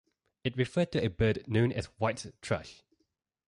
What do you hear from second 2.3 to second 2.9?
thrush.